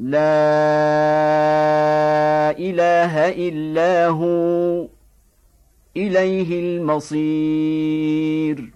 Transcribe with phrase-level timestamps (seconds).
[0.00, 0.18] لا
[2.58, 4.86] إله إلا هو
[5.96, 8.72] إليه المصير.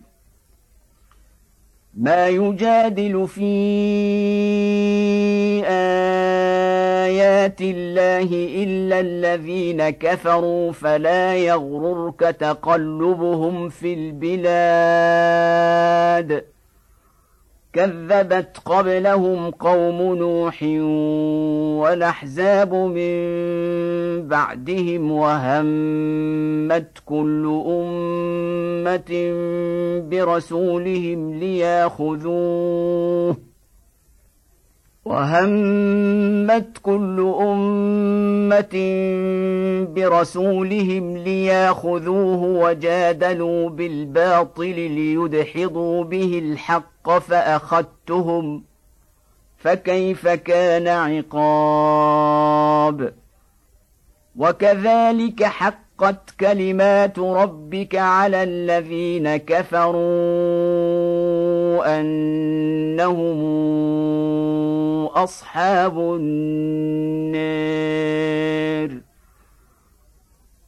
[1.94, 3.52] ما يجادل في
[7.06, 8.28] آيات الله
[8.64, 14.52] إلا الذين كفروا فلا يغررك تقلبهم في البلاد.
[17.72, 20.62] كذبت قبلهم قوم نوح
[21.82, 23.22] والاحزاب من
[24.28, 29.30] بعدهم وهمت كل أمة
[30.10, 32.72] برسولهم لياخذوه
[35.04, 38.76] وهمت كل أمة
[39.94, 48.64] برسولهم لياخذوه وجادلوا بالباطل ليدحضوا به الحق فاخذتهم
[49.58, 52.32] فكيف كان عقاب؟
[54.36, 60.00] وكذلك حقت كلمات ربك على الذين كفروا
[62.00, 63.42] أنهم
[65.06, 67.42] أصحاب النار.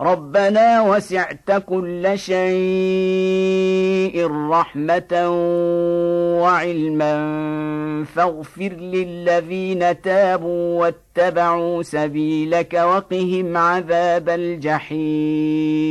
[0.00, 2.40] ربنا وسعت كل شيء
[4.50, 5.28] رحمة
[6.42, 7.14] وعلما
[8.04, 15.90] فاغفر للذين تابوا واتبعوا سبيلك وقهم عذاب الجحيم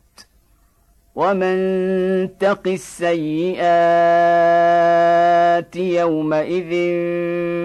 [1.21, 1.57] ومن
[2.39, 3.61] تق السيئات
[5.75, 6.71] يومئذ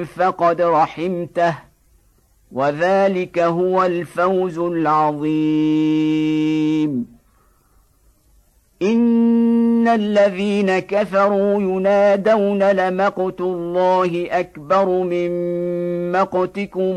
[0.05, 1.55] فقد رحمته
[2.53, 5.27] وذلك هو الفوز العظيم.
[8.83, 15.33] ان الذين كفروا ينادون لمقت الله اكبر من
[16.13, 16.97] مقتكم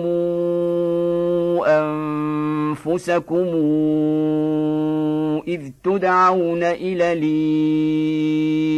[1.68, 3.48] انفسكم
[5.48, 7.14] اذ تدعون إلى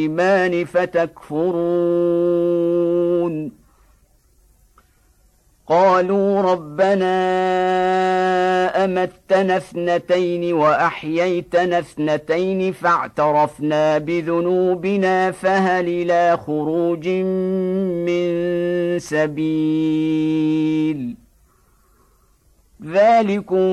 [0.05, 2.01] الايمان فتكفرون
[5.71, 7.15] قالوا ربنا
[8.83, 18.29] أمتنا اثنتين وأحييتنا اثنتين فاعترفنا بذنوبنا فهل إلى خروج من
[18.99, 20.41] سبيل؟
[22.85, 23.71] ذلكم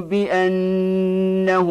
[0.00, 1.70] بأنه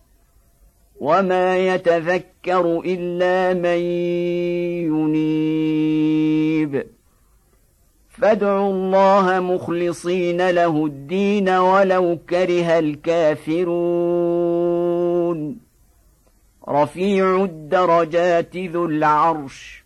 [1.01, 3.79] وما يتذكر الا من
[4.93, 6.83] ينيب
[8.09, 13.71] فادعوا الله مخلصين له الدين ولو كره الكافرون
[16.69, 19.85] رفيع الدرجات ذو العرش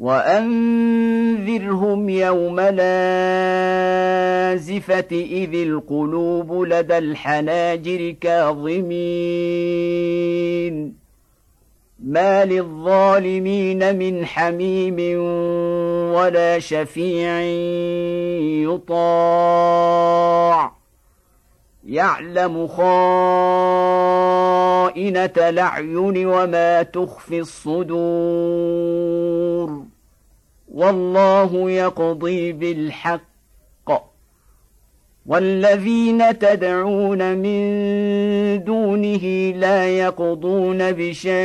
[0.00, 2.76] وانذرهم يوم لازفه
[5.12, 9.66] اذ القلوب لدى الحناجر كاظمين
[12.00, 15.18] ما للظالمين من حميم
[16.14, 17.40] ولا شفيع
[18.72, 20.76] يطاع
[21.86, 22.86] يعلم خائنه
[25.36, 29.15] الاعين وما تخفي الصدور
[30.76, 33.26] والله يقضي بالحق.
[35.26, 41.36] والذين تدعون من دونه لا يقضون بشيء.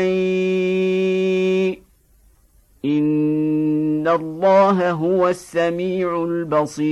[2.86, 6.92] إن الله هو السميع البصير.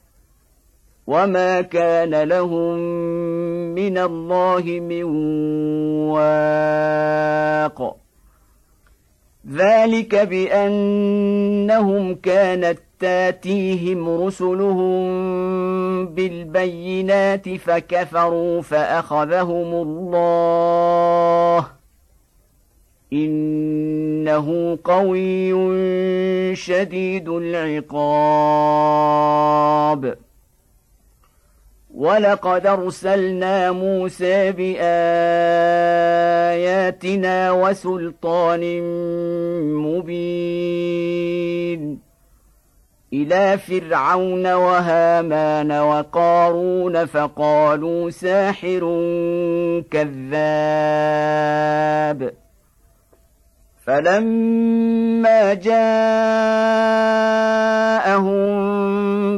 [1.11, 2.77] وما كان لهم
[3.75, 5.03] من الله من
[6.07, 7.97] واق
[9.51, 15.05] ذلك بانهم كانت تاتيهم رسلهم
[16.05, 21.67] بالبينات فكفروا فاخذهم الله
[23.13, 25.51] انه قوي
[26.55, 29.40] شديد العقاب
[32.11, 34.81] ولقد ارسلنا موسى باياتنا
[37.51, 38.81] وسلطان
[39.73, 41.31] مبين
[43.13, 48.79] إلى فرعون وهامان وقارون فقالوا ساحر
[49.91, 51.21] كذاب
[53.85, 55.91] فلما جاءهم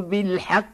[0.00, 0.73] بالحق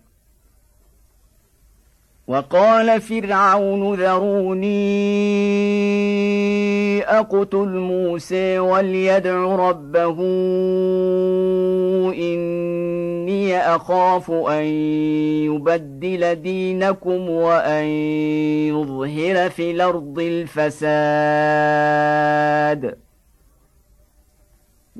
[2.31, 4.71] وقال فرعون ذروني
[7.03, 10.17] أقتل موسى وليدع ربه
[12.13, 14.63] إني أخاف أن
[15.45, 17.85] يبدل دينكم وأن
[18.71, 20.71] يظهر في الأرض الفساد.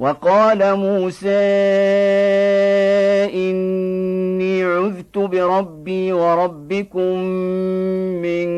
[0.01, 1.29] وقال موسى
[3.33, 7.19] إني عذت بربي وربكم
[8.25, 8.49] من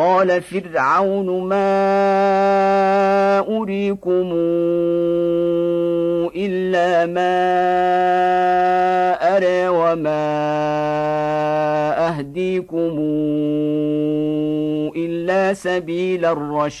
[0.00, 1.68] قال فرعون ما
[3.38, 4.32] أريكم
[6.36, 7.36] إلا ما
[9.36, 10.30] أرى وما
[12.20, 12.94] يهديكم
[14.96, 16.80] إلا سبيل الرشاد.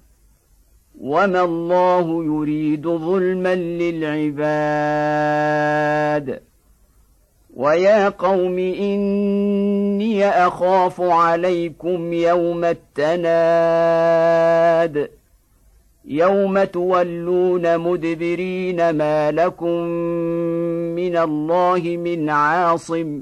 [1.01, 3.55] وما الله يريد ظلما
[5.15, 6.41] للعباد
[7.55, 12.65] ويا قوم اني اخاف عليكم يوم
[13.05, 14.41] التناد
[16.05, 19.81] يوم تولون مدبرين ما لكم
[20.95, 23.21] من الله من عاصم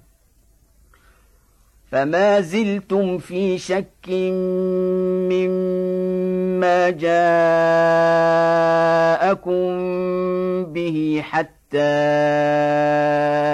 [1.91, 4.09] فما زلتم في شك
[5.31, 7.21] مما جاءكم
[10.63, 11.77] به حتى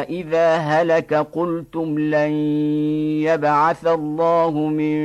[0.10, 2.32] إذا هلك قلتم لن
[3.22, 4.98] يبعث الله من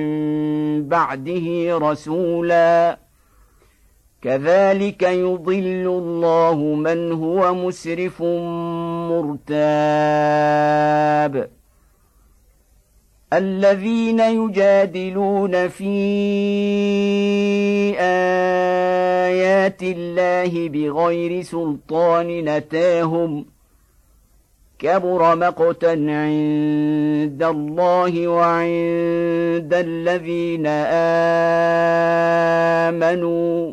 [0.88, 2.98] بعده رسولا.
[4.22, 8.22] كذلك يضل الله من هو مسرف
[9.12, 9.62] مرتاب.
[13.32, 15.94] الذين يجادلون في
[17.98, 23.44] آيات الله بغير سلطان نتاهم
[24.78, 30.66] كبر مقتا عند الله وعند الذين
[32.88, 33.72] آمنوا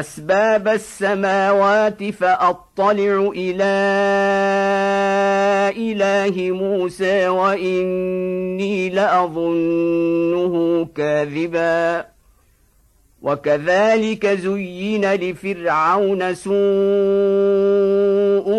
[0.00, 3.74] أسباب السماوات فأطلع إلى
[5.76, 12.06] إله موسى وإني لأظنه كاذبا.
[13.22, 16.54] وكذلك زين لفرعون سوء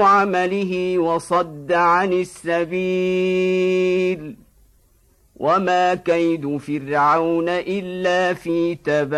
[0.02, 2.86] عمله وصد عن السبيل.
[5.36, 9.16] وما كيد فرعون إلا في تباب.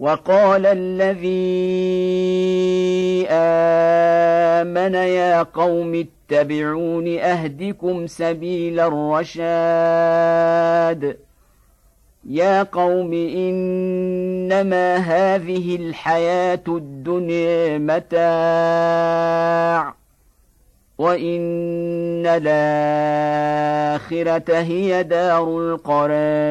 [0.00, 1.26] وقال الذي
[3.30, 10.00] آمن يا قوم اتبعون أهدكم سبيل الرشاد.
[12.28, 18.20] يا قوم إنما هذه الحياة الدنيا متاع
[20.98, 23.60] وإن الآخرة
[24.58, 26.50] هي دار القرار.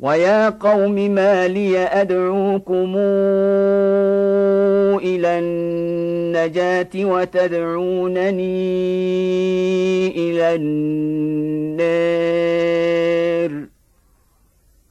[0.00, 2.96] ويا قوم ما لي ادعوكم
[5.02, 8.48] إلى النجاه وتدعونني
[10.16, 11.98] إلى النار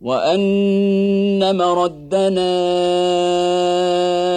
[0.00, 2.54] وان مردنا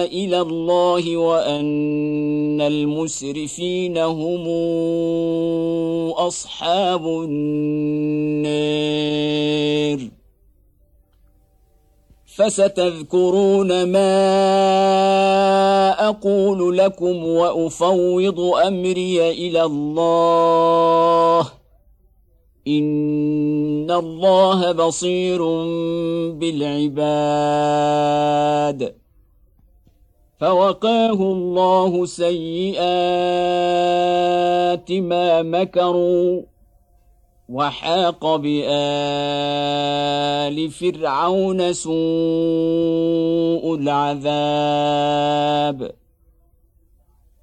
[0.04, 4.48] إلى الله وان المسرفين هم
[6.18, 8.52] اصحاب النار
[12.26, 14.12] فستذكرون ما
[16.08, 21.61] أقول لكم وافوض امري إلى الله
[22.68, 25.42] ان الله بصير
[26.32, 27.42] بالعباد.
[30.40, 32.82] فوقاه الله سيئات
[34.92, 36.42] ما مكروا
[37.48, 38.62] وحاق بال
[40.70, 41.94] فرعون سوء
[43.74, 45.02] العذاب.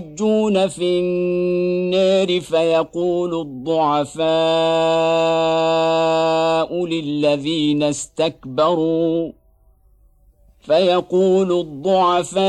[0.00, 4.30] يتحاجون في النار فيقول الضعفاء
[6.86, 9.32] للذين استكبروا
[10.60, 12.40] فيقول الضعفاء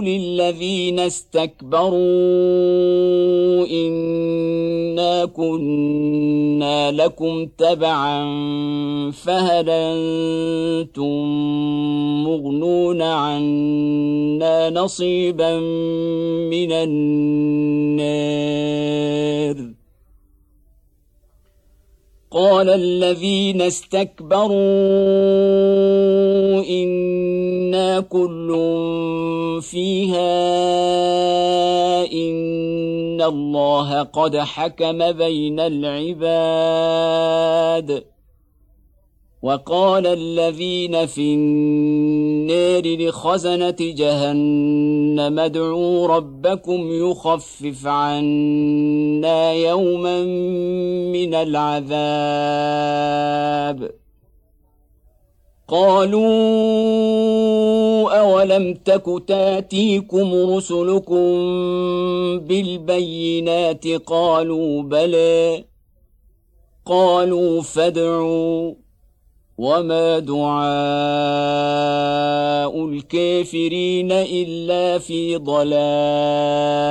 [0.00, 1.90] للذين استكبروا
[5.00, 8.20] انا كنا لكم تبعا
[9.10, 11.24] فهل أنتم
[12.24, 15.58] مغنون عنا نصيبا
[16.50, 18.10] من النار؟
[22.30, 24.60] قال الذين استكبروا
[26.70, 28.50] أنا كل
[29.62, 30.30] فيها
[33.20, 36.20] ان الله قد حكم بين العباد.
[39.42, 50.22] وقال الذين في النار لخزنه جهنم ادعوا ربكم يخفف عنا يوما
[51.12, 51.90] من العذاب.
[55.70, 56.20] قالوا
[58.20, 61.24] أولم تك تاتيكم رسلكم
[62.38, 65.64] بالبينات قالوا بلى
[66.86, 68.74] قالوا فادعوا
[69.58, 70.60] وما دعاء
[72.88, 76.90] الكافرين إلا في ضلال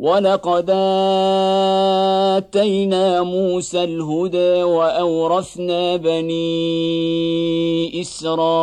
[0.00, 0.70] ولقد
[2.40, 6.40] اتينا موسى الهدى واورثنا بني
[8.00, 8.62] اسرائيل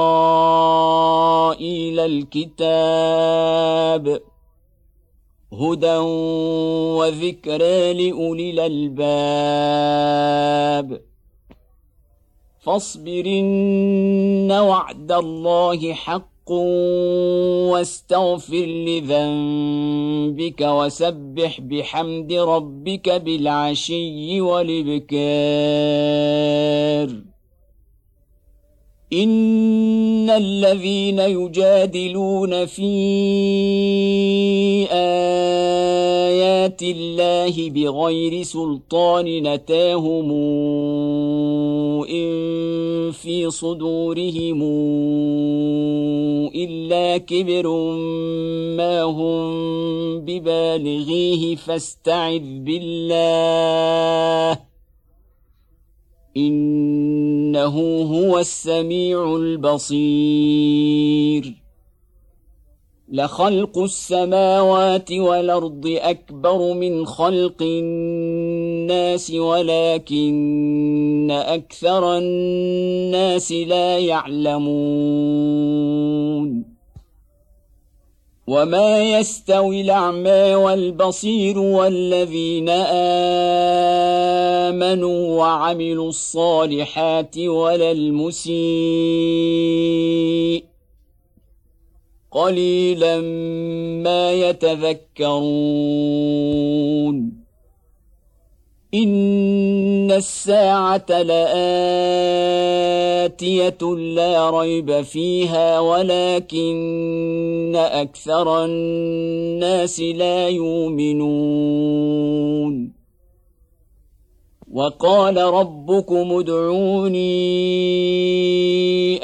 [1.99, 3.01] الكتاب
[5.53, 5.97] هدى
[6.97, 9.67] وذكرى لاولي الالباب
[12.59, 16.36] فاصبرن وعد الله حق
[17.71, 24.97] واستغفر لذنبك وسبح بحمد ربك بالعشي والإبكار.
[29.13, 32.83] ان الذين يجادلون في
[34.91, 40.31] ايات الله بغير سلطان نتاهم
[42.03, 44.61] ان في صدورهم
[46.55, 47.67] الا كبر
[48.77, 53.97] ما هم ببالغيه فاستعذ بالله
[56.37, 60.67] إنه هو السميع البصير.
[63.11, 74.77] لخلق السماوات والأرض أكبر من خلق الناس ولكن أكثر الناس لا يعلمون.
[78.47, 82.69] وما يستوي الاعمى والبصير والذين
[84.69, 88.57] امنوا وعملوا الصالحات ولا المسيء
[92.31, 93.21] قليلا
[94.03, 95.77] ما يتذكرون
[98.93, 101.67] ان الساعة لاتيه
[103.95, 106.75] لا ريب فيها ولكن
[107.77, 111.37] أكثر الناس لا يؤمنون.
[114.71, 117.21] وقال ربكم ادعوني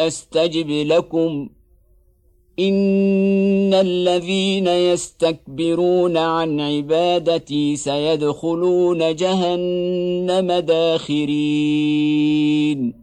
[0.07, 1.49] أستجب لكم.
[2.59, 13.02] إن الذين يستكبرون عن عبادتي سيدخلون جهنم داخرين.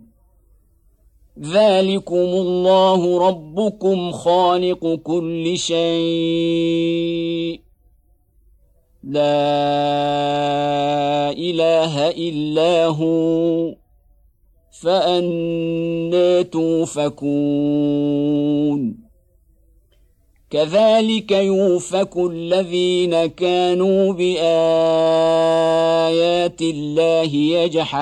[1.41, 7.61] ذلكم الله ربكم خالق كل شيء.
[9.03, 9.21] لا
[11.31, 13.73] اله الا هو.
[14.81, 17.21] فأنى توفكون
[20.49, 24.41] كذلك يوفك الذين كانوا بآيات
[26.61, 28.01] الله يجحدون.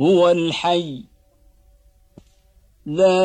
[0.00, 1.02] هو الحي.
[2.86, 3.18] لا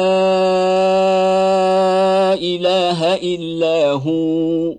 [2.34, 4.76] إله إلا هو.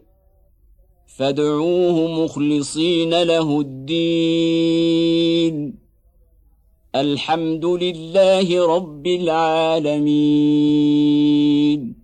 [1.06, 5.74] فادعوه مخلصين له الدين.
[6.94, 12.03] الحمد لله رب العالمين.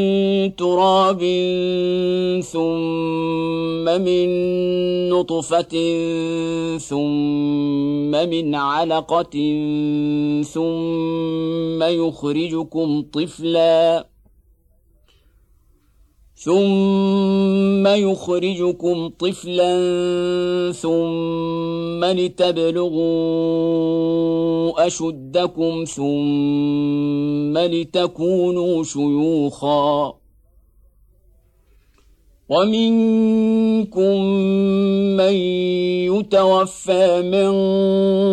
[0.49, 1.19] تراب
[2.41, 4.29] ثم من
[5.09, 5.73] نطفة
[6.77, 9.35] ثم من علقة
[10.53, 14.11] ثم يخرجكم طفلا
[16.35, 19.71] ثم يخرجكم طفلا
[20.71, 23.11] ثم لتبلغوا
[24.87, 30.20] أشدكم ثم لتكونوا شيوخا
[32.51, 34.21] ومنكم
[35.17, 35.33] من
[36.11, 37.53] يتوفى من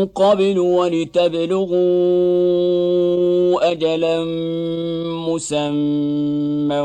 [0.07, 1.78] قبل ولتبلغوا
[3.72, 4.24] أجلا
[5.28, 6.81] مسمى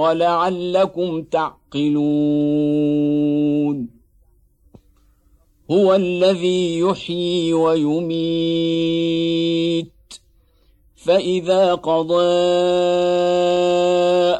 [0.00, 1.90] ولعلكم تعقلون.
[5.70, 8.60] هو الذي يحيي ويميت.
[11.04, 12.22] فإذا قضى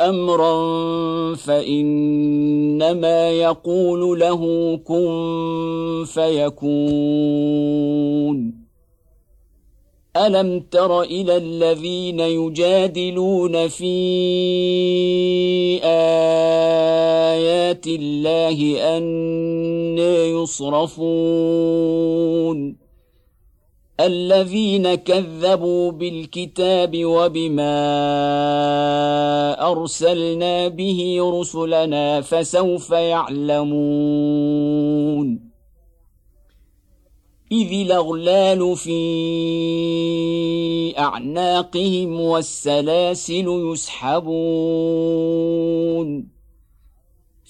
[0.09, 0.55] أمرا
[1.35, 7.51] فإنما يقول له كن فيكون.
[10.16, 13.94] ألم تر إلى الذين يجادلون في
[15.85, 19.99] آيات الله ان
[20.42, 21.20] يصرفون؟
[24.06, 27.80] الذين كذبوا بالكتاب وبما
[29.70, 33.90] أرسلنا به رسلنا فسوف يعلمون.
[37.52, 38.98] إذ الأغلال في
[40.98, 44.30] أعناقهم والسلاسل يسحبون.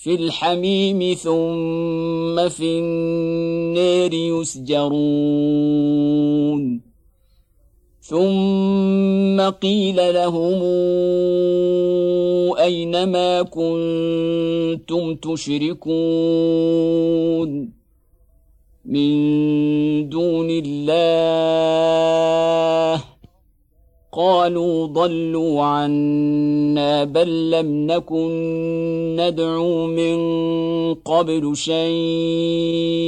[0.03, 5.01] في الحميم ثم في النار يسجرون.
[8.01, 10.63] ثم قيل لهم
[12.59, 16.21] أين ما كنتم تشركون؟
[18.85, 21.81] من دون الله.
[24.21, 28.31] قالوا ضلوا عنا بل لم نكن
[29.17, 30.19] ندعو من
[30.95, 33.01] قبل شيئا.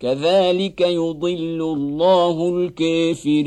[0.00, 3.46] كذلك يضل الله الكافرين.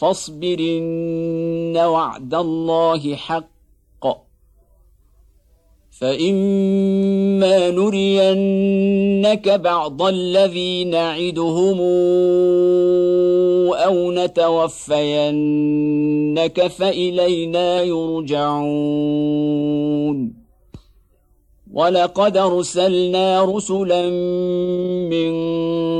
[0.00, 3.50] فاصبر إن وعد الله حق.
[6.00, 11.80] فإما نرينك بعض الذي نعدهم
[13.74, 15.36] أو نتوفينك
[16.66, 18.50] فإلينا يرجعون.
[21.72, 24.10] ولقد أرسلنا رسلا
[25.10, 25.32] من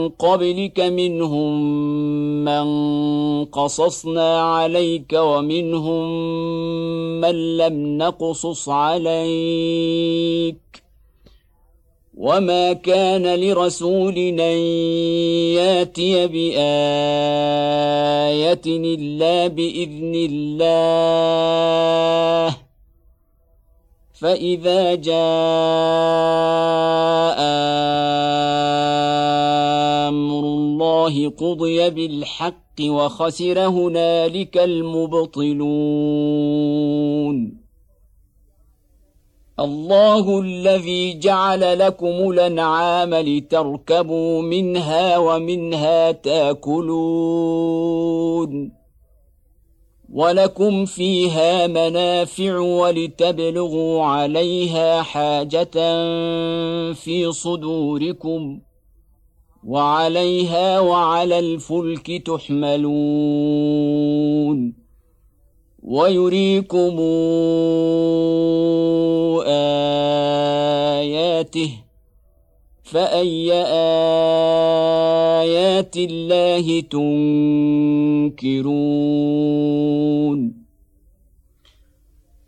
[0.08, 1.60] قبلك منهم
[2.44, 2.64] من
[3.44, 6.10] قصصنا عليك ومنهم
[7.20, 10.56] من لم نقصص عليك
[12.16, 14.58] وما كان لرسول أن
[15.56, 16.60] يأتي بآية
[18.66, 20.60] إلا بإذن الله
[24.20, 25.16] فاذا جاء
[30.08, 35.60] أمر الله قضي بالحق وخسر هنالك المبطلون
[39.60, 47.60] الله الذي جعل لكم الانعام لتركبوا منها ومنها تاكلون
[50.12, 55.70] ولكم فيها منافع ولتبلغوا عليها حاجة
[56.92, 58.60] في صدوركم
[59.64, 62.90] وعليها وعلى الفلك تحملون
[65.82, 66.98] ويريكم
[71.00, 71.70] اياته
[72.82, 73.52] فاي
[75.40, 78.70] آيات الله تنكرون.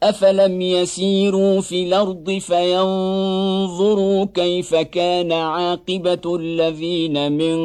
[0.03, 7.57] أفلم يسيروا في الأرض فينظروا كيف كان عاقبة الذين من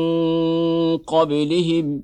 [0.97, 2.03] قبلهم؟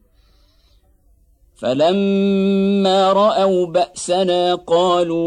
[1.61, 5.21] فلما رأوا بأسنا قالوا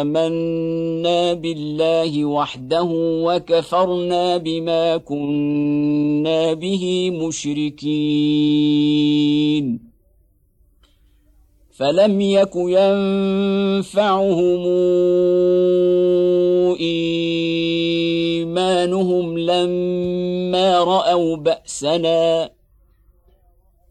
[0.00, 2.88] آمنا بالله وحده
[3.26, 7.80] وكفرنا بما كنا به مشركين.
[11.70, 13.86] فلم يك ينفعهم
[18.40, 22.59] إيمانهم لما رأوا بأسنا.